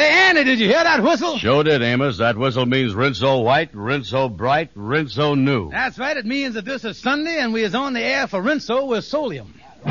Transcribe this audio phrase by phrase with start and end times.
[0.00, 1.36] Say, Andy, did you hear that whistle?
[1.36, 2.16] Sure did, Amos.
[2.16, 5.70] That whistle means Rinso white, Rinso bright, Rinso new.
[5.70, 6.16] That's right.
[6.16, 9.04] It means that this is Sunday and we is on the air for Rinso with
[9.04, 9.52] Solium.
[9.84, 9.90] The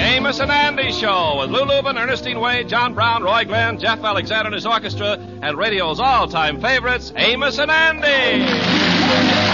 [0.00, 4.46] Amos and Andy Show with Lou Lubin, Ernestine Wade, John Brown, Roy Glenn, Jeff Alexander
[4.46, 9.49] and his orchestra, and radio's all-time favorites, Amos and Andy.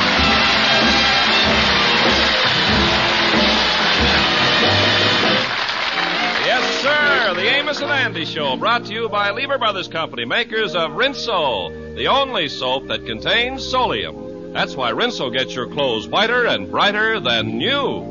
[7.27, 7.35] Yes.
[7.35, 11.97] The Amos and Andy Show, brought to you by Lever Brothers Company, makers of Rinso,
[11.97, 14.53] the only soap that contains solium.
[14.53, 18.05] That's why Rinso gets your clothes whiter and brighter than new.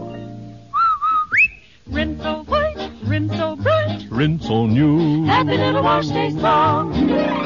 [1.89, 5.23] Rinso white, Rinso bright, Rinso new.
[5.23, 7.44] happy little wash day song.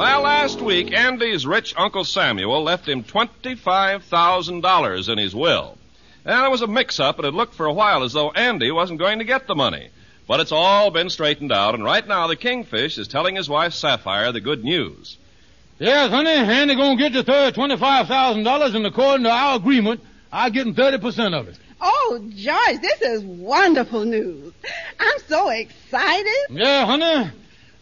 [0.00, 5.76] Well, last week, Andy's rich Uncle Samuel left him $25,000 in his will.
[6.24, 8.98] And it was a mix-up, and it looked for a while as though Andy wasn't
[8.98, 9.90] going to get the money.
[10.26, 13.74] But it's all been straightened out, and right now the Kingfish is telling his wife
[13.74, 15.18] Sapphire the good news.
[15.78, 20.00] Yes, honey, Andy gonna get the third twenty-five thousand dollars, and according to our agreement,
[20.32, 21.58] I get him thirty percent of it.
[21.78, 24.54] Oh, George, this is wonderful news.
[24.98, 26.46] I'm so excited.
[26.48, 27.32] Yeah, honey.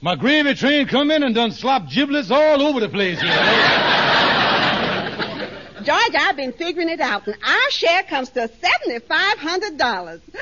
[0.00, 3.30] My gravy train come in and done slop giblets all over the place here.
[5.82, 8.48] George, I've been figuring it out, and our share comes to
[8.86, 10.20] $7,500.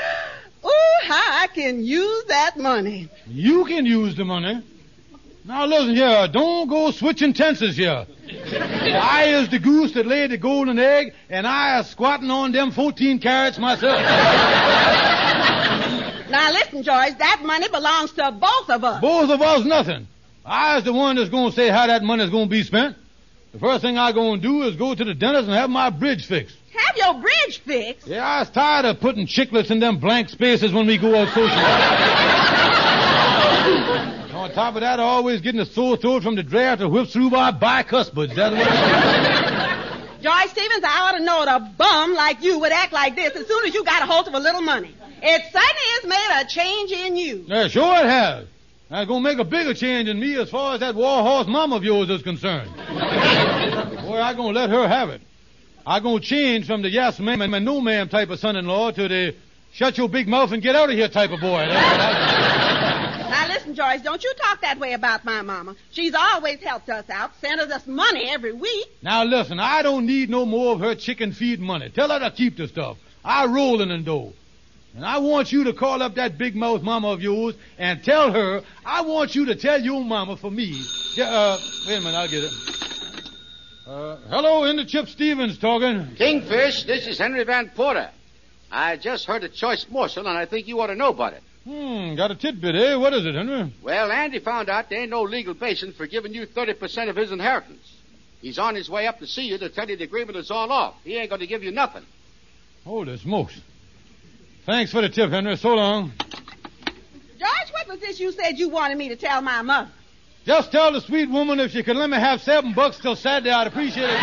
[0.64, 0.70] Ooh,
[1.04, 3.08] how I can use that money.
[3.26, 4.62] You can use the money.
[5.46, 8.04] Now listen here, don't go switching tenses here.
[8.28, 12.72] I is the goose that laid the golden egg, and I is squatting on them
[12.72, 15.12] 14 carrots myself.
[16.30, 19.00] Now listen, George, that money belongs to both of us.
[19.00, 20.06] Both of us nothing.
[20.44, 22.96] I is the one that's gonna say how that money's gonna be spent.
[23.52, 26.26] The first thing I gonna do is go to the dentist and have my bridge
[26.26, 26.56] fixed.
[26.76, 28.06] Have your bridge fixed.
[28.06, 31.28] Yeah, I was tired of putting chiclets in them blank spaces when we go out
[31.28, 31.46] social.
[34.36, 37.12] On top of that, I always getting a sore throat from the draft that whips
[37.12, 38.34] through my bicuspids.
[38.34, 42.92] That's what George Stevens, I ought to know that a bum like you would act
[42.92, 44.94] like this as soon as you got a hold of a little money.
[45.22, 45.62] It certainly
[45.94, 47.44] has made a change in you.
[47.46, 48.46] Yeah, sure it has.
[48.88, 51.72] That's gonna make a bigger change in me as far as that war horse mom
[51.72, 52.70] of yours is concerned.
[52.76, 55.20] Boy, I gonna let her have it.
[55.84, 59.34] I gonna change from the yes ma'am and no ma'am type of son-in-law to the
[59.72, 61.66] shut your big mouth and get out of here type of boy.
[61.66, 65.74] That's what I- Now listen, George, don't you talk that way about my mama.
[65.90, 68.86] She's always helped us out, sent us money every week.
[69.02, 71.88] Now listen, I don't need no more of her chicken feed money.
[71.90, 72.98] Tell her to keep the stuff.
[73.24, 74.32] I rolling in the dough.
[74.96, 78.32] And I want you to call up that big mouth mama of yours and tell
[78.32, 80.82] her I want you to tell your mama for me.
[81.14, 82.52] Yeah, uh, wait a minute, I'll get it.
[83.86, 86.16] Uh, hello, Kingfish Stevens talking.
[86.16, 88.10] Kingfish, this is Henry Van Porter.
[88.72, 91.42] I just heard a choice morsel, and I think you ought to know about it.
[91.64, 92.96] Hmm, got a tidbit, eh?
[92.96, 93.72] What is it, Henry?
[93.82, 97.32] Well, Andy found out there ain't no legal basis for giving you 30% of his
[97.32, 97.92] inheritance.
[98.40, 100.72] He's on his way up to see you to tell you the agreement is all
[100.72, 100.94] off.
[101.04, 102.04] He ain't going to give you nothing.
[102.84, 103.60] Holy smokes.
[104.66, 105.56] Thanks for the tip, Henry.
[105.56, 106.12] So long.
[107.38, 109.88] George, what was this you said you wanted me to tell my mother?
[110.44, 113.50] Just tell the sweet woman if she could let me have seven bucks till Saturday,
[113.50, 114.20] I'd appreciate it.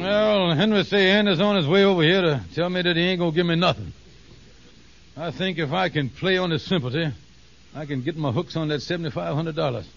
[0.00, 3.18] Well, Henry say Andy's on his way over here to tell me that he ain't
[3.18, 3.92] gonna give me nothing.
[5.14, 7.12] I think if I can play on his sympathy,
[7.74, 9.88] I can get my hooks on that seventy-five hundred dollars.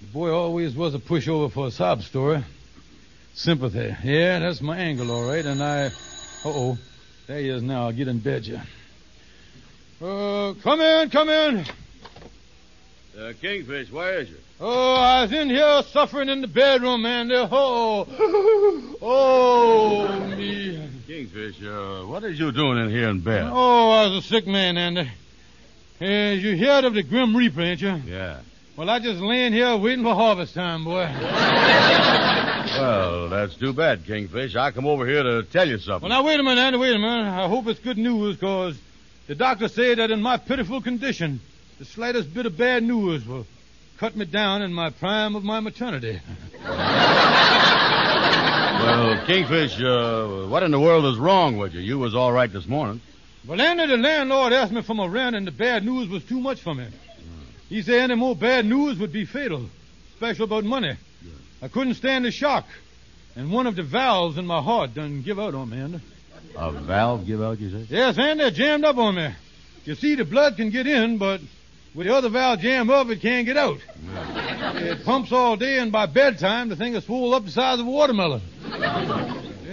[0.00, 2.42] The boy always was a pushover for a sob story.
[3.34, 3.94] Sympathy.
[4.04, 5.44] Yeah, that's my angle, all right.
[5.44, 5.86] And I.
[5.86, 5.90] Uh
[6.46, 6.78] oh.
[7.26, 7.86] There he is now.
[7.86, 8.60] I'll get in bed, you.
[10.04, 11.64] Uh, come in, come in.
[13.16, 14.36] Uh, Kingfish, where is you?
[14.60, 17.30] Oh, I was in here suffering in the bedroom, man.
[17.30, 18.06] Oh,
[19.02, 20.88] oh, me.
[21.06, 23.48] Kingfish, uh, what is you doing in here in bed?
[23.52, 25.08] Oh, I was a sick man, Andy.
[26.02, 27.94] Uh, you heard of the Grim Reaper, ain't you?
[28.06, 28.40] Yeah.
[28.76, 31.08] Well, I just laying here waiting for harvest time, boy.
[32.72, 34.56] Well, that's too bad, Kingfish.
[34.56, 36.08] I come over here to tell you something.
[36.08, 37.28] Well, now, wait a minute, Andy, wait a minute.
[37.28, 38.78] I hope it's good news, because
[39.26, 41.40] the doctor said that in my pitiful condition,
[41.78, 43.46] the slightest bit of bad news will
[43.98, 46.20] cut me down in my prime of my maternity.
[48.82, 51.80] Well, Kingfish, uh, what in the world is wrong with you?
[51.80, 53.00] You was all right this morning.
[53.46, 56.38] Well, Andy, the landlord asked me for my rent, and the bad news was too
[56.40, 56.86] much for me.
[57.68, 59.68] He said any more bad news would be fatal,
[60.14, 60.96] especially about money.
[61.60, 62.66] I couldn't stand the shock.
[63.34, 66.00] and one of the valves in my heart done give out on me, Andy.
[66.54, 67.86] A valve give out, you say?
[67.88, 69.30] Yes, Andy, it jammed up on me.
[69.84, 71.40] You see, the blood can get in, but
[71.94, 73.78] with the other valve jammed up, it can't get out.
[74.76, 77.86] It pumps all day, and by bedtime, the thing is full up the size of
[77.86, 78.42] a watermelon.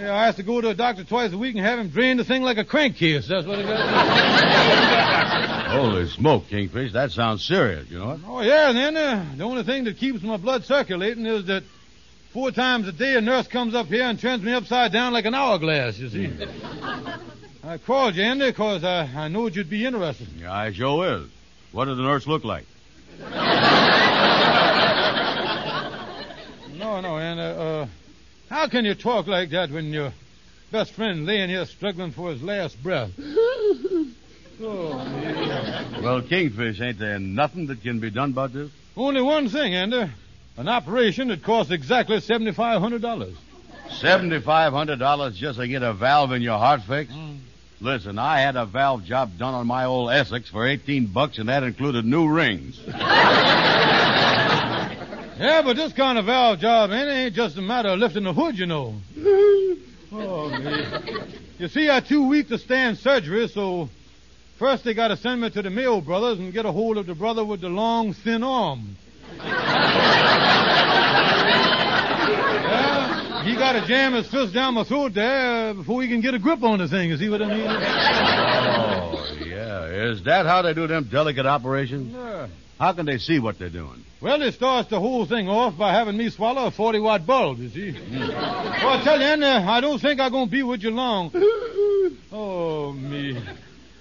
[0.00, 2.16] Yeah, I have to go to a doctor twice a week and have him drain
[2.16, 3.28] the thing like a crankcase.
[3.28, 5.66] That's what it got.
[5.70, 6.94] Holy smoke, Kingfish.
[6.94, 8.18] That sounds serious, you know?
[8.26, 11.64] Oh, yeah, and then uh, the only thing that keeps my blood circulating is that
[12.32, 15.26] four times a day a nurse comes up here and turns me upside down like
[15.26, 16.28] an hourglass, you see.
[17.62, 20.28] I called you, Andy, because I, I knew you'd be interested.
[20.38, 21.28] Yeah, I sure is.
[21.72, 22.64] What does the nurse look like?
[26.80, 27.42] No, no, Andy.
[27.42, 27.86] Uh,
[28.50, 30.12] how can you talk like that when your
[30.70, 33.10] best friend laying here struggling for his last breath?
[34.62, 35.06] Oh,
[36.02, 38.70] Well, Kingfish, ain't there nothing that can be done about this?
[38.96, 40.10] Only one thing, Andy.
[40.58, 43.34] An operation that costs exactly $7,500.
[43.92, 47.12] Seventy-five hundred dollars just to get a valve in your heart fixed?
[47.12, 47.36] Hmm.
[47.80, 51.48] Listen, I had a valve job done on my old Essex for eighteen bucks, and
[51.48, 52.78] that included new rings.
[55.40, 58.24] Yeah, but this kind of valve job, man, it ain't just a matter of lifting
[58.24, 58.94] the hood, you know.
[60.12, 61.04] Oh, man.
[61.56, 63.88] You see, I'm too weak to stand surgery, so
[64.58, 67.06] first they got to send me to the Mayo brothers and get a hold of
[67.06, 68.96] the brother with the long, thin arm.
[69.36, 69.44] yeah,
[73.44, 76.40] he got to jam his fist down my throat there before he can get a
[76.40, 77.10] grip on the thing.
[77.10, 77.68] You see what I mean?
[77.68, 79.84] Oh, yeah.
[80.10, 82.12] Is that how they do them delicate operations?
[82.12, 82.48] Yeah.
[82.80, 84.02] How can they see what they're doing?
[84.22, 87.58] Well, it starts the whole thing off by having me swallow a 40 watt bulb,
[87.58, 87.92] you see.
[87.92, 88.18] Hmm.
[88.18, 91.30] Well, I tell you, Andy, I don't think I'm going to be with you long.
[92.32, 93.40] Oh, me.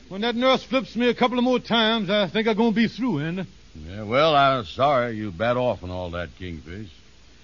[0.08, 2.76] When that nurse flips me a couple of more times, I think I'm going to
[2.76, 3.46] be through, Andy.
[3.76, 6.90] Yeah, well, I'm sorry you bad off and all that, Kingfish.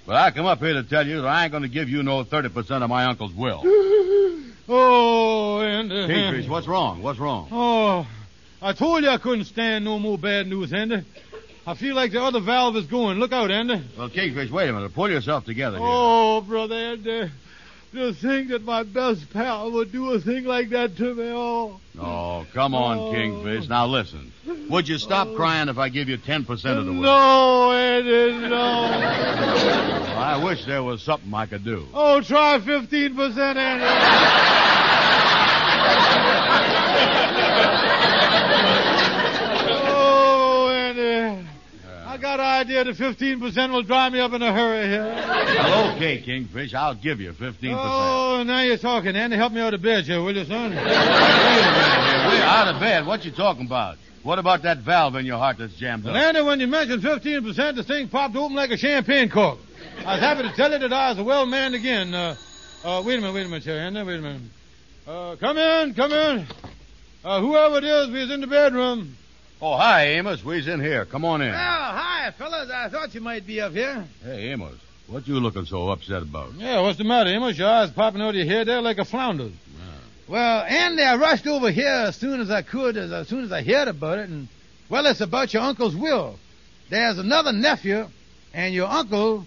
[0.06, 2.04] But I come up here to tell you that I ain't going to give you
[2.04, 3.64] no 30% of my uncle's will.
[4.68, 6.08] Oh, Andy.
[6.08, 7.04] Kingfish, what's wrong?
[7.04, 7.48] What's wrong?
[7.52, 8.08] Oh,
[8.62, 11.04] I told you I couldn't stand no more bad news, Andy.
[11.68, 13.20] I feel like the other valve is going.
[13.20, 13.82] Look out, Andy.
[13.98, 14.94] Well, Kingfish, wait a minute.
[14.94, 15.88] Pull yourself together here.
[15.90, 17.32] Oh, brother Andy.
[17.94, 21.32] To think that my best pal would do a thing like that to me.
[21.34, 21.80] Oh.
[21.98, 23.12] Oh, come on, Oh.
[23.14, 23.70] Kingfish.
[23.70, 24.32] Now listen.
[24.70, 25.36] Would you stop oh.
[25.36, 26.42] crying if I give you 10%
[26.78, 27.02] of the will?
[27.02, 28.60] No, Eddie, no.
[30.18, 31.88] I wish there was something I could do.
[31.94, 33.86] Oh, try 15%, Andy.
[39.72, 41.48] oh, Andy.
[42.06, 45.04] I got an idea that 15% will drive me up in a hurry here.
[45.06, 46.74] Well, okay, Kingfish.
[46.74, 47.76] I'll give you 15%.
[47.78, 49.38] Oh, now you're talking, Andy.
[49.38, 50.72] Help me out of bed here, will you, son?
[50.72, 52.28] Wait a minute here.
[52.28, 53.06] We're out of bed.
[53.06, 53.98] What you talking about?
[54.24, 56.20] What about that valve in your heart that's jammed Well, up?
[56.24, 59.60] Andy, when you mentioned 15%, the thing popped open like a champagne cork.
[60.00, 62.12] I was happy to tell you that I was a well manned again.
[62.12, 62.36] Uh,
[62.84, 64.42] uh, wait a minute, wait a minute, here, Andy, wait a minute.
[65.06, 66.48] Uh, come in, come in.
[67.24, 69.16] Uh, whoever it is, we's in the bedroom.
[69.62, 70.44] Oh, hi, Amos.
[70.44, 71.06] We's in here.
[71.06, 71.50] Come on in.
[71.50, 72.70] Oh, hi, fellas.
[72.70, 74.06] I thought you might be up here.
[74.22, 74.76] Hey, Amos.
[75.08, 76.56] What you looking so upset about?
[76.56, 77.58] Yeah, what's the matter, Amos?
[77.58, 79.54] Your eyes popping out of your head there like a flounder's.
[80.28, 83.52] Well, Andy, I rushed over here as soon as I could, as, as soon as
[83.52, 84.48] I heard about it, and,
[84.90, 86.40] well, it's about your uncle's will.
[86.90, 88.08] There's another nephew,
[88.52, 89.46] and your uncle,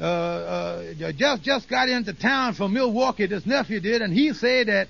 [0.00, 4.68] uh, uh, just, just got into town from Milwaukee, this nephew did, and he said
[4.68, 4.88] that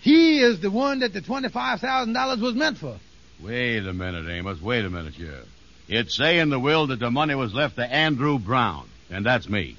[0.00, 2.98] he is the one that the $25,000 was meant for.
[3.44, 4.60] Wait a minute, Amos.
[4.62, 5.42] Wait a minute here.
[5.86, 9.48] It's say in the will that the money was left to Andrew Brown, and that's
[9.48, 9.76] me.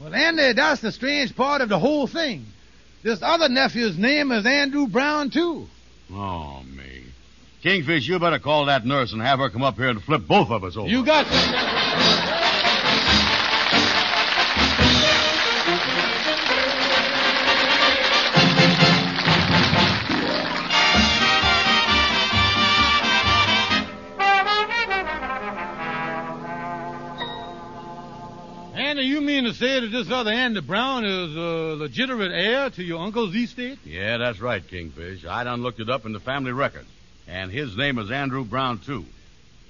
[0.00, 2.46] Well, Andy, that's the strange part of the whole thing.
[3.04, 5.68] This other nephew's name is Andrew Brown, too.
[6.12, 7.04] Oh, me.
[7.62, 10.50] Kingfish, you better call that nurse and have her come up here and flip both
[10.50, 10.88] of us over.
[10.88, 11.26] You got
[28.88, 32.82] Andy, you mean to say that this other Andy Brown is a legitimate heir to
[32.82, 33.78] your uncle's estate?
[33.84, 35.26] Yeah, that's right, Kingfish.
[35.26, 36.86] I done looked it up in the family record.
[37.26, 39.04] And his name is Andrew Brown, too.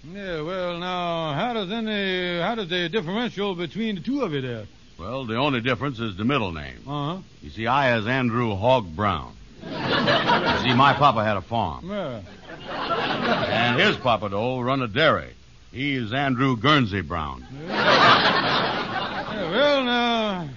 [0.05, 4.41] Yeah, well, now, how does any, how does the differential between the two of you
[4.41, 4.67] there?
[5.01, 6.79] Well, the only difference is the middle name.
[6.87, 7.21] Uh-huh.
[7.43, 9.35] You see, I is Andrew Hogg Brown.
[9.65, 11.91] you see, my papa had a farm.
[11.91, 12.21] Yeah.
[12.71, 15.35] And his papa, though, run a dairy.
[15.73, 17.45] He is Andrew Guernsey Brown.
[17.67, 17.98] Yeah,
[19.51, 20.49] well, now,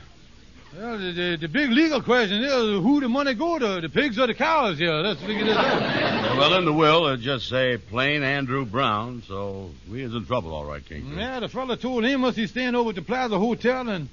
[0.78, 4.18] well, the, the, the big legal question is who the money go to, the pigs
[4.18, 4.94] or the cows here?
[4.94, 6.38] Let's figure this out.
[6.38, 10.54] Well, in the will, it just say plain Andrew Brown, so we is in trouble,
[10.54, 11.18] all right, Kingfish.
[11.18, 14.08] Yeah, the fella told him must he staying over at the Plaza Hotel, and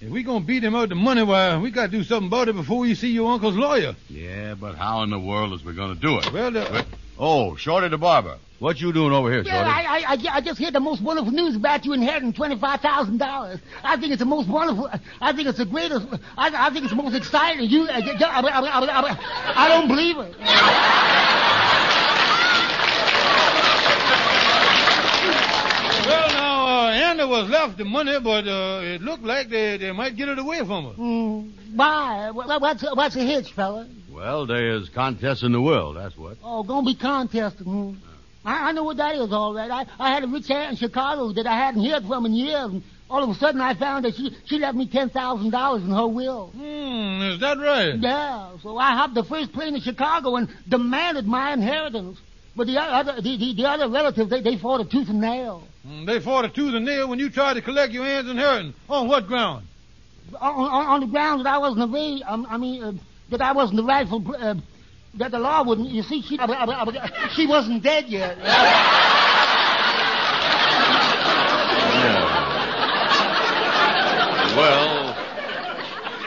[0.00, 2.54] If we gonna beat him out the money, why, we gotta do something about it
[2.54, 3.96] before we see your uncle's lawyer.
[4.10, 6.32] Yeah, but how in the world is we to do it?
[6.32, 6.82] Well, uh,
[7.18, 8.38] Oh, Shorty the barber.
[8.58, 9.70] What you doing over here, Yeah, Shorty?
[9.70, 13.18] I, I, I, I just heard the most wonderful news about you inheriting twenty-five thousand
[13.18, 13.60] dollars.
[13.82, 14.88] I think it's the most wonderful.
[15.20, 16.06] I think it's the greatest.
[16.38, 17.68] I, I think it's the most exciting.
[17.68, 20.34] You, uh, I, I, I, I, I don't believe it.
[26.06, 29.92] well, now, uh, Andy was left the money, but uh, it looked like they, they
[29.92, 30.96] might get it away from us.
[30.96, 32.30] Mm, why?
[32.30, 33.88] What's what's the hitch, fella?
[34.16, 36.38] Well, there's contests in the world, that's what.
[36.42, 37.66] Oh, gonna be contesting.
[37.66, 37.92] Hmm.
[38.46, 39.70] I, I know what that is, all right.
[39.70, 42.70] I, I had a rich aunt in Chicago that I hadn't heard from in years,
[42.70, 45.82] and all of a sudden I found that she she left me ten thousand dollars
[45.82, 46.46] in her will.
[46.46, 47.94] Hmm, is that right?
[47.96, 52.18] Yeah, so I hopped the first plane to Chicago and demanded my inheritance.
[52.56, 55.62] But the other the, the, the other relatives they, they fought a tooth and nail.
[55.86, 58.76] Hmm, they fought a tooth and nail when you tried to collect your aunt's inheritance.
[58.88, 59.66] On what ground?
[60.40, 62.92] On, on, on the grounds that I wasn't a very, um, I mean, uh,
[63.30, 64.54] that I wasn't the rightful, uh,
[65.14, 65.88] that the law wouldn't.
[65.88, 66.38] You see, she
[67.34, 68.38] she wasn't dead yet.
[74.56, 75.14] Well,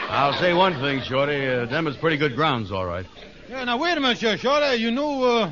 [0.08, 1.48] I'll say one thing, Shorty.
[1.48, 3.04] Uh, them is pretty good grounds, all right.
[3.48, 4.76] Yeah, now wait a minute, Sheriff Shorty.
[4.76, 5.50] You know, uh,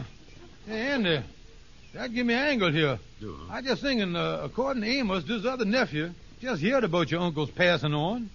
[0.64, 1.20] hey, Andy,
[1.94, 3.00] that give me an angle here.
[3.50, 7.50] I just thinking, uh, according to Amos, this other nephew just heard about your uncle's
[7.50, 8.30] passing on.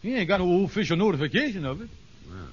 [0.00, 1.90] He ain't got no official notification of it.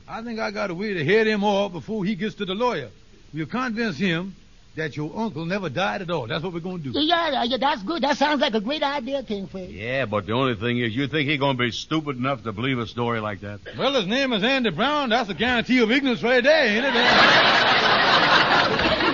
[0.08, 2.54] I think I got a way to head him off before he gets to the
[2.56, 2.90] lawyer.
[3.34, 4.36] We'll convince him
[4.76, 6.28] that your uncle never died at all.
[6.28, 7.00] That's what we're going to do.
[7.00, 8.02] Yeah, yeah, yeah, that's good.
[8.04, 9.70] That sounds like a great idea, Kingfish.
[9.70, 12.80] Yeah, but the only thing is, you think he's gonna be stupid enough to believe
[12.80, 13.60] a story like that?
[13.78, 15.10] Well, his name is Andy Brown.
[15.10, 16.94] That's a guarantee of ignorance right there, ain't it?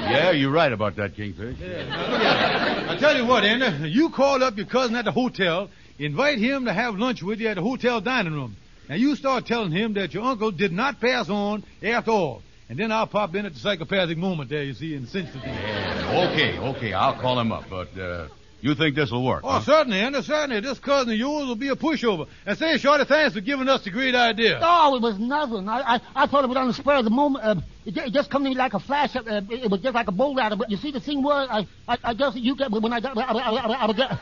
[0.08, 1.58] Yeah, you're right about that, Kingfish.
[1.60, 5.70] I tell you what, Andy, you call up your cousin at the hotel,
[6.00, 8.56] invite him to have lunch with you at the hotel dining room.
[8.90, 12.42] Now you start telling him that your uncle did not pass on after all.
[12.70, 15.40] And then I'll pop in at the psychopathic moment there, you see, and cinch the
[15.40, 15.56] thing.
[15.56, 18.28] Okay, okay, I'll call him up, but uh,
[18.60, 19.42] you think this will work?
[19.46, 19.62] Oh, huh?
[19.62, 20.60] certainly, Andy, certainly.
[20.60, 22.28] This cousin of yours will be a pushover.
[22.46, 24.60] And say, Shorty, thanks for giving us the great idea.
[24.62, 25.70] Oh, it was nothing.
[25.70, 27.46] I, I, I thought it was on the spur of the moment.
[27.46, 29.16] Uh, it, it just come to me like a flash.
[29.16, 30.70] Uh, it, it was just like a bolt out of it.
[30.70, 33.22] You see, the thing was, I, I, I just, you get, when I got, I,
[33.22, 34.20] I, I, I, I,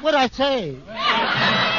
[0.00, 1.72] what'd I say?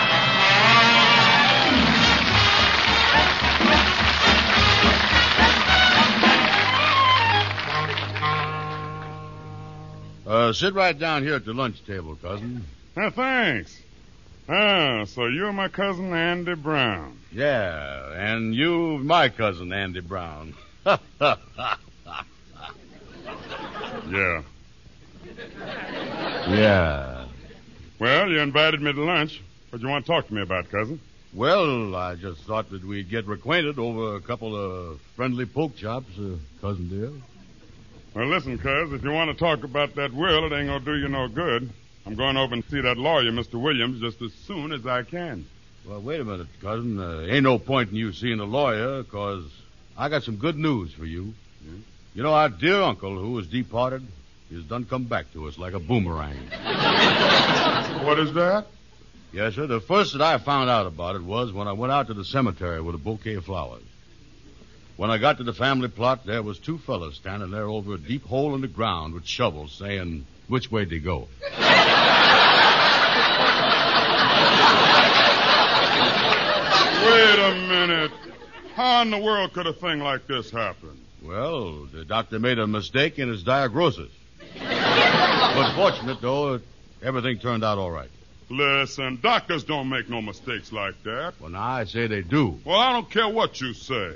[10.56, 12.66] Sit right down here at the lunch table, cousin.
[12.96, 13.82] Uh, thanks.
[14.48, 17.18] Ah, so you're my cousin Andy Brown.
[17.32, 20.54] Yeah, and you, my cousin, Andy Brown.
[24.08, 24.44] Yeah.
[26.48, 27.26] yeah.
[28.00, 29.42] Well, you invited me to lunch.
[29.72, 31.00] What you want to talk to me about, cousin?
[31.34, 36.18] Well, I just thought that we'd get acquainted over a couple of friendly poke chops,
[36.20, 37.12] uh, cousin dear.
[38.16, 40.96] Well, listen, cuz, if you want to talk about that will, it ain't gonna do
[40.96, 41.70] you no good.
[42.06, 43.56] I'm going over and see that lawyer, Mr.
[43.62, 45.46] Williams, just as soon as I can.
[45.86, 46.98] Well, wait a minute, cousin.
[46.98, 49.44] Uh, ain't no point in you seeing a lawyer, 'cause
[49.98, 51.34] I got some good news for you.
[52.14, 54.08] You know, our dear uncle who was departed,
[54.50, 56.38] he's done come back to us like a boomerang.
[58.06, 58.68] What is that?
[59.34, 59.68] Yes, sir.
[59.68, 62.24] The first that I found out about it was when I went out to the
[62.24, 63.82] cemetery with a bouquet of flowers.
[64.98, 67.98] When I got to the family plot, there was two fellas standing there over a
[67.98, 71.28] deep hole in the ground with shovels saying, which way they go.
[77.06, 78.12] Wait a minute.
[78.76, 80.98] How in the world could a thing like this happen?
[81.22, 84.12] Well, the doctor made a mistake in his diagnosis.
[84.58, 86.62] but fortunate, though,
[87.02, 88.10] everything turned out all right.
[88.50, 91.34] Listen, doctors don't make no mistakes like that.
[91.42, 92.60] Well, now I say they do.
[92.64, 94.14] Well, I don't care what you say.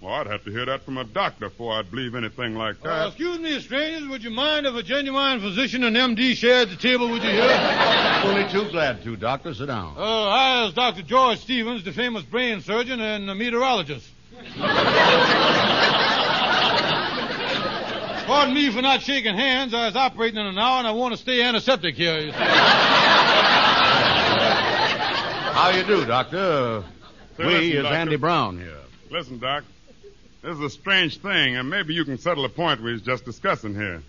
[0.00, 2.88] Well, I'd have to hear that from a doctor before I'd believe anything like Uh,
[2.88, 3.06] that.
[3.08, 7.08] excuse me, strangers, would you mind if a genuine physician and MD shared the table
[7.08, 8.20] with you here?
[8.24, 9.54] Only too glad to, doctor.
[9.54, 9.94] Sit down.
[9.96, 11.00] Uh, I is Dr.
[11.02, 14.06] George Stevens, the famous brain surgeon and a meteorologist.
[18.26, 19.72] Pardon me for not shaking hands.
[19.72, 22.18] I was operating in an hour and I want to stay antiseptic here.
[22.18, 22.38] you see.
[25.56, 26.84] How you do, doctor?
[27.38, 27.96] Say, we listen, is doctor.
[27.96, 28.80] Andy Brown here.
[29.10, 29.64] Listen, Doc.
[30.46, 33.24] This is a strange thing, and maybe you can settle a point we was just
[33.24, 34.00] discussing here.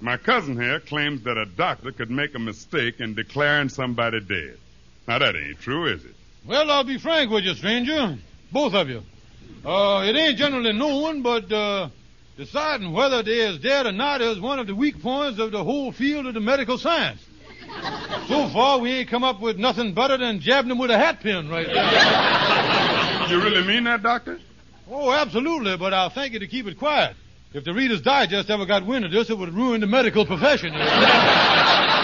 [0.00, 4.58] My cousin here claims that a doctor could make a mistake in declaring somebody dead.
[5.06, 6.16] Now, that ain't true, is it?
[6.44, 8.18] Well, I'll be frank with you, stranger.
[8.50, 9.04] Both of you.
[9.64, 11.88] Uh, it ain't generally known, but, uh,
[12.36, 15.62] deciding whether they is dead or not is one of the weak points of the
[15.62, 17.24] whole field of the medical science.
[18.26, 21.20] So far, we ain't come up with nothing better than jabbing him with a hat
[21.20, 23.28] pin right there.
[23.30, 24.40] You really mean that, Doctor?
[24.90, 27.14] Oh, absolutely, but I'll thank you to keep it quiet.
[27.52, 30.74] If the Reader's Digest ever got wind of this, it would ruin the medical profession.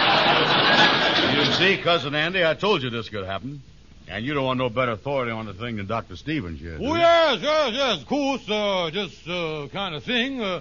[1.37, 3.61] You see, Cousin Andy, I told you this could happen.
[4.09, 6.17] And you don't want no better authority on the thing than Dr.
[6.17, 6.79] Stevens here.
[6.81, 8.01] Oh, yes, yes, yes.
[8.01, 10.61] Of course, uh, this uh, kind of thing uh,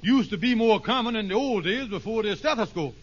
[0.00, 2.94] used to be more common in the old days before the stethoscope.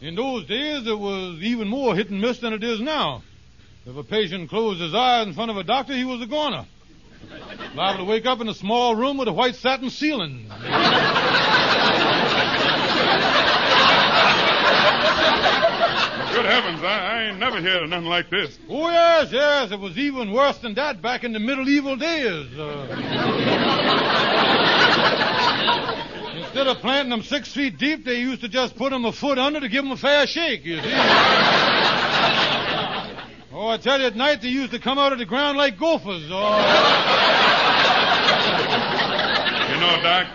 [0.00, 3.22] In those days, it was even more hit and miss than it is now.
[3.86, 6.66] If a patient closed his eyes in front of a doctor, he was a goner.
[7.74, 10.46] Liable to wake up in a small room with a white satin ceiling.
[16.32, 18.58] Good heavens, I, I ain't never heard of nothing like this.
[18.68, 19.70] Oh, yes, yes.
[19.70, 22.58] It was even worse than that back in the medieval days.
[22.58, 22.86] Uh,
[26.44, 29.38] instead of planting them six feet deep, they used to just put them a foot
[29.38, 31.71] under to give them a fair shake, you see.
[33.62, 35.78] Oh, I tell you, at night they used to come out of the ground like
[35.78, 36.28] gophers.
[36.30, 36.32] Oh,
[39.72, 40.26] You know, Doc,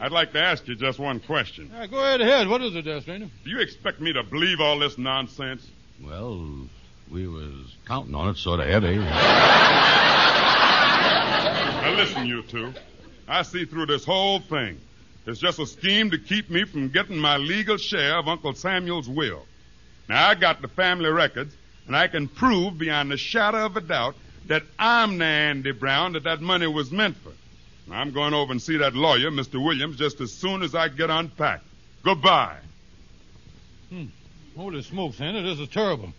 [0.00, 1.70] I'd like to ask you just one question.
[1.72, 2.48] yeah, go ahead ahead.
[2.48, 3.28] What is it there, stranger?
[3.44, 5.66] Do you expect me to believe all this nonsense?
[6.04, 6.68] Well,
[7.10, 8.96] we was counting on it sort of heavy.
[8.96, 9.06] Now
[11.96, 12.72] listen, you two.
[13.26, 14.78] I see through this whole thing.
[15.26, 19.08] It's just a scheme to keep me from getting my legal share of Uncle Samuel's
[19.08, 19.44] will.
[20.08, 21.54] Now I got the family records,
[21.88, 24.14] and I can prove beyond a shadow of a doubt
[24.46, 27.32] that I'm the Andy Brown that that money was meant for.
[27.90, 29.62] I'm going over and see that lawyer, Mr.
[29.62, 31.64] Williams, just as soon as I get unpacked.
[32.04, 32.58] Goodbye.
[33.88, 34.04] Hmm.
[34.54, 36.12] Holy smokes, Santa, this is terrible.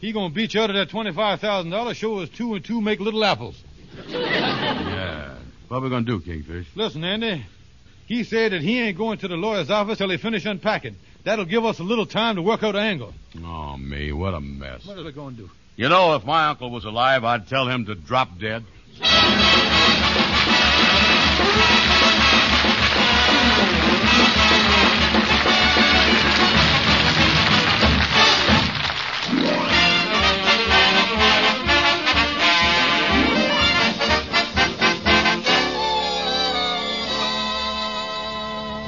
[0.00, 1.96] He gonna beat you out of that twenty-five thousand dollars.
[1.96, 3.62] Show us two and two make little apples.
[4.08, 5.34] yeah.
[5.68, 6.66] What we gonna do, Kingfish?
[6.74, 7.44] Listen, Andy.
[8.06, 10.96] He said that he ain't going to the lawyer's office till he finish unpacking.
[11.24, 13.14] That'll give us a little time to work out an angle.
[13.42, 14.86] Oh, me, what a mess.
[14.86, 15.50] What are they going to do?
[15.76, 18.64] You know, if my uncle was alive, I'd tell him to drop dead.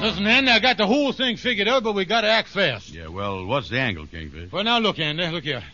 [0.07, 2.91] Listen, Andy, I got the whole thing figured out, but we gotta act fast.
[2.91, 4.53] Yeah, well, what's the angle, Kingfish?
[4.53, 5.65] Well, now look, Andy, look here.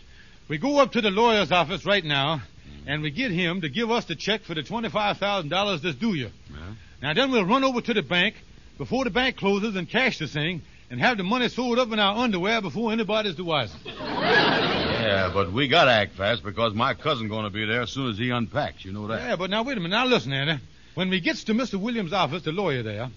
[0.47, 2.41] We go up to the lawyer's office right now, mm.
[2.87, 5.97] and we get him to give us the check for the twenty-five thousand dollars that's
[5.97, 6.31] due you.
[6.49, 6.57] Yeah.
[7.03, 8.33] Now then, we'll run over to the bank
[8.79, 11.99] before the bank closes and cash the thing, and have the money sold up in
[11.99, 13.77] our underwear before anybody's the wiser.
[15.03, 18.17] Yeah, but we gotta act fast because my cousin's gonna be there as soon as
[18.17, 18.83] he unpacks.
[18.85, 19.21] You know that.
[19.21, 19.93] Yeah, but now wait a minute.
[19.93, 20.63] Now listen, Andy.
[20.95, 21.75] When we gets to Mr.
[21.75, 23.09] Williams' office, the lawyer there,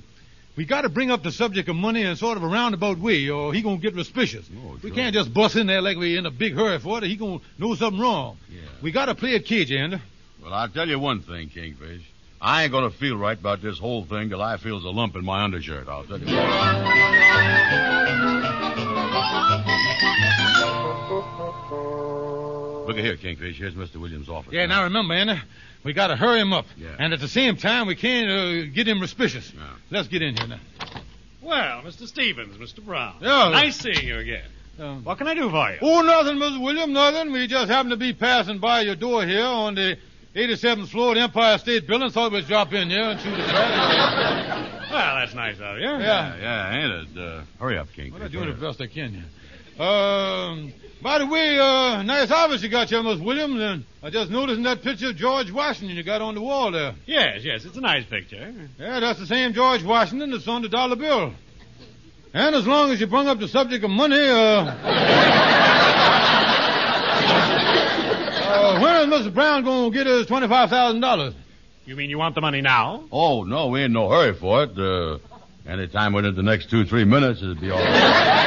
[0.56, 3.28] we got to bring up the subject of money in sort of a roundabout way,
[3.28, 4.48] or he gonna get suspicious.
[4.64, 4.96] Oh, We sure.
[4.96, 7.04] can't just bust in there like we're in a big hurry for it.
[7.04, 8.38] He gonna know something wrong.
[8.50, 8.60] Yeah.
[8.82, 9.98] We got to play it cagey, Andy.
[10.42, 12.02] Well, I'll tell you one thing, Kingfish.
[12.40, 15.24] I ain't gonna feel right about this whole thing till I feels a lump in
[15.24, 15.88] my undershirt.
[15.88, 17.46] I'll tell you.
[22.86, 23.58] Look at here, Kingfish.
[23.58, 23.96] Here's Mr.
[23.96, 24.52] Williams' office.
[24.52, 24.66] Yeah.
[24.66, 25.40] Now remember, Andy,
[25.86, 26.88] we got to hurry him up, Yeah.
[26.98, 29.52] and at the same time, we can't uh, get him suspicious.
[29.56, 29.62] Yeah.
[29.90, 30.60] Let's get in here now.
[31.40, 32.06] Well, Mr.
[32.08, 32.84] Stevens, Mr.
[32.84, 33.16] Brown.
[33.22, 33.50] Yeah.
[33.50, 34.44] Nice seeing you again.
[34.80, 35.78] Um, What can I do for you?
[35.80, 36.60] Oh, nothing, Mr.
[36.60, 37.32] Williams, nothing.
[37.32, 39.96] We just happened to be passing by your door here on the
[40.34, 42.10] 87th floor of the Empire State Building.
[42.10, 44.90] Thought we'd drop in here and shoot a crack.
[44.90, 45.84] Well, that's nice of you.
[45.84, 45.98] Yeah.
[46.00, 47.18] Yeah, yeah, ain't it?
[47.22, 48.12] Uh, hurry up, Kingfish.
[48.12, 49.24] Well, I'm doing the best I can here.
[49.78, 54.30] Um, by the way, uh, nice office you got here, Miss Williams, and I just
[54.30, 56.94] noticed in that picture of George Washington you got on the wall there.
[57.04, 58.54] Yes, yes, it's a nice picture.
[58.78, 61.34] Yeah, that's the same George Washington that's on the dollar bill.
[62.32, 64.64] And as long as you bring up the subject of money, uh,
[68.46, 69.34] uh when is Mr.
[69.34, 71.34] Brown going to get his twenty-five thousand dollars?
[71.84, 73.04] You mean you want the money now?
[73.12, 74.76] Oh, no, we ain't no hurry for it.
[74.78, 75.18] Uh,
[75.70, 78.42] anytime within the next two, three minutes, it'll be all right.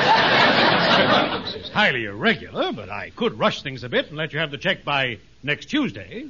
[1.55, 4.57] It's highly irregular, but I could rush things a bit and let you have the
[4.57, 6.27] check by next Tuesday.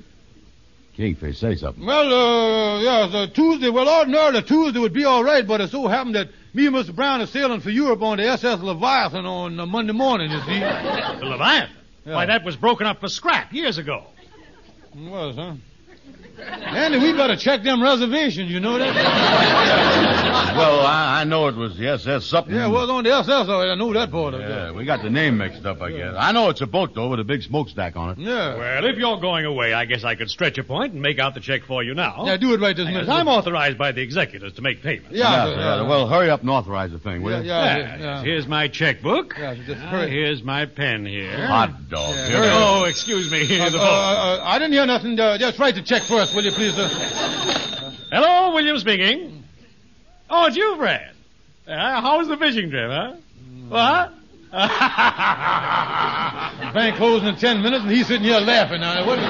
[0.96, 1.86] Kingfish, say something.
[1.86, 3.70] Well, uh, yes, uh, Tuesday.
[3.70, 6.94] Well, ordinarily Tuesday would be all right, but it so happened that me and Mr.
[6.94, 10.30] Brown are sailing for Europe on the SS Leviathan on uh, Monday morning.
[10.30, 10.60] You see?
[10.60, 11.76] The Leviathan.
[12.06, 12.16] Yeah.
[12.16, 14.08] Why, that was broken up for scrap years ago.
[14.94, 15.54] It was, huh?
[16.42, 18.52] Andy, we better check them reservations.
[18.52, 20.29] You know that?
[20.56, 22.54] Well, I, I know it was the SS something.
[22.54, 23.70] Yeah, it was on the SS, all right.
[23.72, 24.50] I knew that part of it.
[24.50, 26.16] Yeah, we got the name mixed up, I guess.
[26.18, 28.18] I know it's a boat, though, with a big smokestack on it.
[28.20, 28.56] Yeah.
[28.58, 31.34] Well, if you're going away, I guess I could stretch a point and make out
[31.34, 32.26] the check for you now.
[32.26, 33.10] Yeah, do it right this Yes, minute.
[33.10, 35.12] I'm authorized by the executors to make payments.
[35.12, 35.88] Yeah, yeah, yeah, yeah.
[35.88, 37.48] Well, hurry up and authorize the thing, will you?
[37.48, 38.22] yeah, Yeah, yeah.
[38.24, 39.36] Here's my checkbook.
[39.38, 40.10] Yeah, just hurry.
[40.10, 41.46] here's my pen here.
[41.48, 42.16] Hot dog.
[42.16, 42.58] Yeah, Here hurry it is.
[42.60, 43.42] Oh, excuse me.
[43.60, 44.40] Uh, the uh, phone.
[44.40, 45.20] uh, I didn't hear nothing.
[45.20, 46.88] Uh, just write the check first, will you, please, sir?
[48.12, 49.39] Hello, William speaking.
[50.30, 51.12] Oh, it's you, Fred.
[51.68, 53.16] Uh, how was the fishing trip, huh?
[53.68, 54.14] What?
[56.74, 58.82] Bank closing in ten minutes, and he's sitting here laughing.
[58.82, 59.20] Now, what?
[59.20, 59.26] you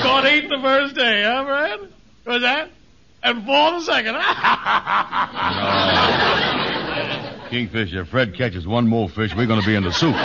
[0.00, 1.80] caught eight the first day, huh, Fred?
[2.26, 2.70] Was that?
[3.22, 4.24] And four the second, huh?
[7.50, 10.16] Kingfish, if Fred catches one more fish, we're going to be in the soup.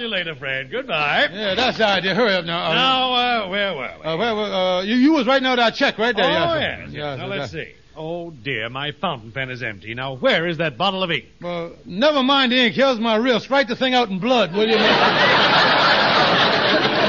[0.00, 0.70] Well, I'll call you later, Fred.
[0.70, 1.28] Goodbye.
[1.32, 2.14] Yeah, that's the idea.
[2.14, 2.72] Hurry up now.
[2.72, 4.04] Now, uh, where were we?
[4.04, 6.24] Uh, well, well, uh, you, you was writing out our check right there.
[6.24, 6.80] oh, yes.
[6.86, 6.90] yes.
[6.92, 7.74] Yeah, now, sir, let's see.
[7.96, 9.94] Oh, dear, my fountain pen is empty.
[9.94, 11.24] Now, where is that bottle of ink?
[11.40, 12.74] Well, never mind the ink.
[12.74, 13.50] Here's my wrist.
[13.50, 14.76] Write the thing out in blood, will you?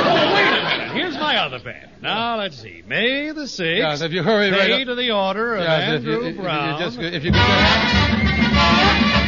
[0.04, 0.92] Oh, wait a minute.
[0.94, 1.90] Here's my other pen.
[2.02, 2.82] Now, let's see.
[2.86, 3.78] May the 6th.
[3.78, 4.88] Yeah, if you hurry right Pay up.
[4.88, 6.74] to the order of if Andrew you, if, you- Brown.
[6.74, 9.21] if you just, if you could.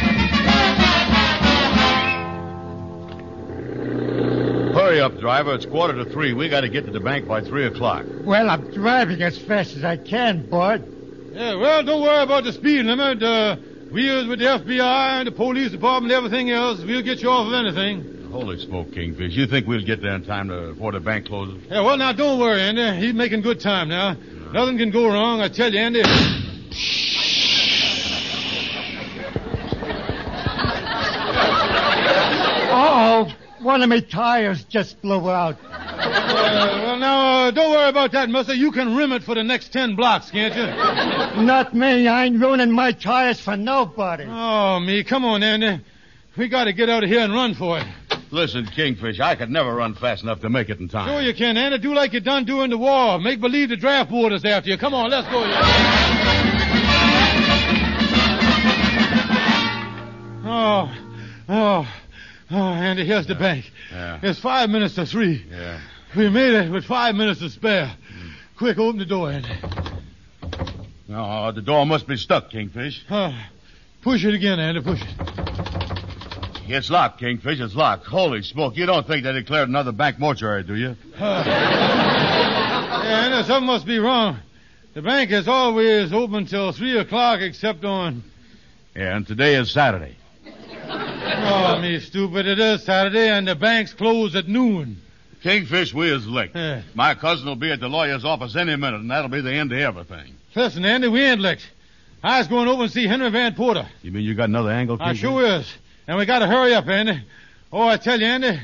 [5.04, 5.54] Up, driver.
[5.54, 6.32] It's quarter to three.
[6.32, 8.06] We got to get to the bank by three o'clock.
[8.24, 11.32] Well, I'm driving as fast as I can, Bud.
[11.32, 13.22] Yeah, well, don't worry about the speed limit.
[13.22, 13.56] Uh,
[13.92, 16.80] we is with the FBI and the police department and everything else.
[16.80, 18.30] We'll get you off of anything.
[18.32, 19.34] Holy smoke, Kingfish.
[19.34, 21.62] You think we'll get there in time to, before the bank closes?
[21.70, 23.06] Yeah, well, now, don't worry, Andy.
[23.06, 24.14] He's making good time now.
[24.52, 26.02] Nothing can go wrong, I tell you, Andy.
[32.74, 33.33] Uh-oh.
[33.64, 35.56] One of my tires just blew out.
[35.64, 38.52] Uh, well, now, uh, don't worry about that, mister.
[38.52, 40.66] You can rim it for the next ten blocks, can't you?
[41.42, 42.06] Not me.
[42.06, 44.26] I ain't ruining my tires for nobody.
[44.28, 45.02] Oh, me.
[45.02, 45.82] Come on, Andy.
[46.36, 47.86] We got to get out of here and run for it.
[48.30, 51.08] Listen, Kingfish, I could never run fast enough to make it in time.
[51.08, 51.78] Sure you can, Andy.
[51.78, 53.18] Do like you done during the war.
[53.18, 54.76] Make believe the draft board is after you.
[54.76, 55.42] Come on, let's go.
[60.46, 60.92] Oh,
[61.48, 61.88] oh,
[62.50, 63.70] oh, Andy, here's the bank.
[63.90, 64.20] Yeah.
[64.22, 65.44] It's five minutes to three.
[65.50, 65.80] Yeah.
[66.16, 67.86] We made it with five minutes to spare.
[67.86, 68.28] Hmm.
[68.56, 69.48] Quick, open the door, Andy.
[71.10, 73.04] Oh, the door must be stuck, Kingfish.
[73.08, 73.32] Uh,
[74.02, 74.80] push it again, Andy.
[74.80, 75.08] Push it.
[76.66, 77.60] It's locked, Kingfish.
[77.60, 78.06] It's locked.
[78.06, 78.76] Holy smoke.
[78.76, 80.96] You don't think they declared another bank mortuary, do you?
[81.18, 81.44] Ah.
[83.04, 84.38] Yeah, Andy, something must be wrong.
[84.94, 88.22] The bank is always open till three o'clock, except on.
[88.94, 90.16] Yeah, and today is Saturday.
[91.26, 92.46] Oh, me stupid.
[92.46, 95.00] It is Saturday, and the bank's close at noon.
[95.42, 96.54] Kingfish, we is licked.
[96.56, 96.82] Yeah.
[96.94, 99.72] My cousin will be at the lawyer's office any minute, and that'll be the end
[99.72, 100.34] of everything.
[100.54, 101.68] Listen, Andy, we ain't licked.
[102.22, 103.86] I was going over and see Henry Van Porter.
[104.02, 105.20] You mean you got another angle, I Kingfish?
[105.20, 105.70] sure is.
[106.06, 107.22] And we gotta hurry up, Andy.
[107.72, 108.58] Oh, I tell you, Andy,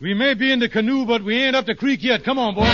[0.00, 2.24] we may be in the canoe, but we ain't up the creek yet.
[2.24, 2.64] Come on, boy.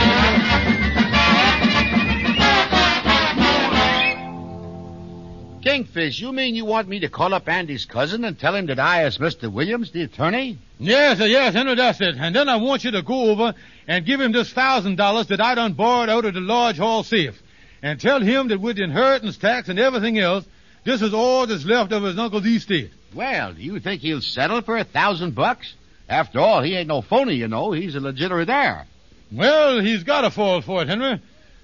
[5.70, 8.80] Kingfish, you mean you want me to call up Andy's cousin and tell him that
[8.80, 9.50] I is Mr.
[9.52, 10.59] Williams, the attorney?
[10.80, 12.16] Yes, sir, yes, Henry, that's it.
[12.18, 13.54] And then I want you to go over
[13.87, 17.04] and give him this thousand dollars that I done borrowed out of the Lodge Hall
[17.04, 17.40] safe.
[17.83, 20.44] And tell him that with the inheritance tax and everything else,
[20.83, 22.90] this is all that's left of his uncle's estate.
[23.14, 25.74] Well, do you think he'll settle for a thousand bucks?
[26.09, 27.70] After all, he ain't no phony, you know.
[27.70, 28.87] He's a legitimate heir.
[29.30, 31.20] Well, he's got to fall for it, Henry.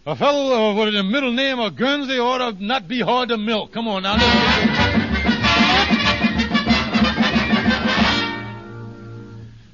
[0.08, 3.72] A fellow with the middle name of Guernsey ought to not be hard to milk.
[3.72, 4.14] Come on now.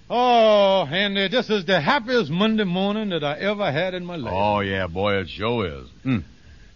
[0.08, 4.32] Oh, Andy, this is the happiest Monday morning that I ever had in my life.
[4.34, 5.88] Oh, yeah, boy, it sure is.
[6.02, 6.18] Hmm.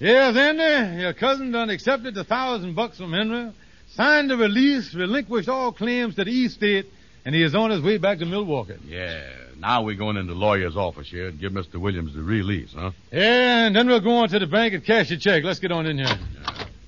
[0.00, 3.52] Yes, Andy, your cousin done accepted the thousand bucks from Henry,
[3.94, 6.86] signed the release, relinquished all claims to the estate,
[7.24, 8.76] and he is on his way back to Milwaukee.
[8.86, 9.45] Yeah.
[9.58, 11.76] Now we're going into the lawyer's office here and give Mr.
[11.76, 12.90] Williams the release, huh?
[13.10, 15.44] Yeah, and then we'll go on to the bank and cash your check.
[15.44, 16.18] Let's get on in here.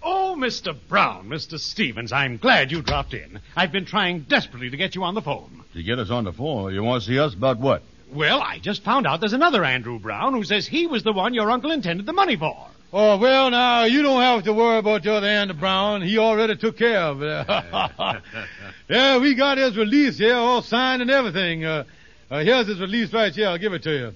[0.03, 0.77] Oh, Mr.
[0.89, 1.59] Brown, Mr.
[1.59, 3.41] Stevens, I'm glad you dropped in.
[3.57, 5.65] I've been trying desperately to get you on the phone.
[5.75, 7.83] To get us on the phone, you want to see us about what?
[8.13, 11.35] Well, I just found out there's another Andrew Brown who says he was the one
[11.35, 12.69] your uncle intended the money for.
[12.91, 16.01] Oh, well, now, you don't have to worry about the other Andy Brown.
[16.01, 17.47] He already took care of it.
[18.89, 21.67] yeah, we got his release here, all signed and everything.
[21.67, 21.85] Uh,
[22.31, 23.49] uh, here's his release right here.
[23.49, 24.13] I'll give it to you.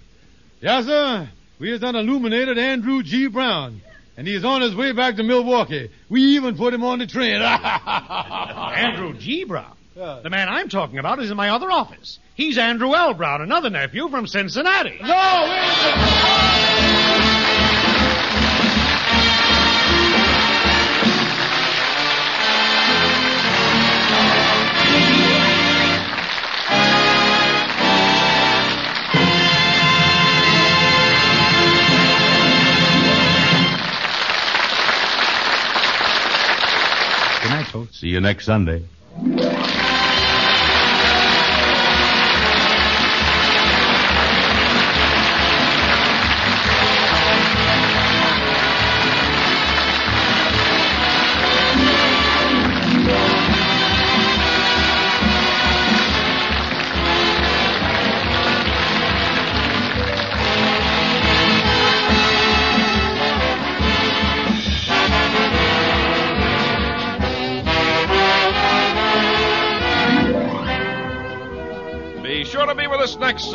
[0.61, 1.29] Yes, sir.
[1.59, 3.29] We has done illuminated Andrew G.
[3.29, 3.81] Brown.
[4.17, 5.91] And he's on his way back to Milwaukee.
[6.11, 7.41] We even put him on the train.
[7.43, 9.45] Andrew G.
[9.45, 9.77] Brown.
[9.97, 10.21] Yeah.
[10.23, 12.19] The man I'm talking about is in my other office.
[12.35, 13.15] He's Andrew L.
[13.15, 14.99] Brown, another nephew from Cincinnati.
[15.03, 17.02] No, wait
[38.03, 38.83] See you next Sunday.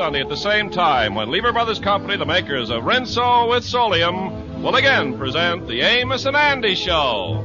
[0.07, 4.61] Sunday at the same time when Lever Brothers Company, the makers of Rinso with Solium,
[4.61, 7.43] will again present the Amos and Andy Show.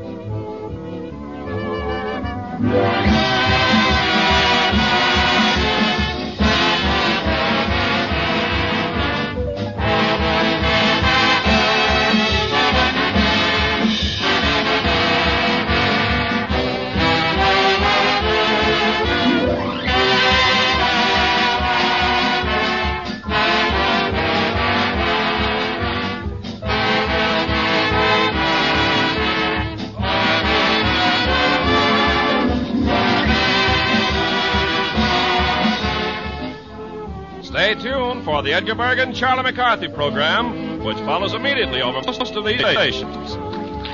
[38.52, 43.34] Edgar Bergen Charlie McCarthy program, which follows immediately over most of these stations.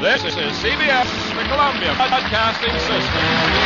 [0.00, 3.57] This is CBS, the Columbia Broadcasting System.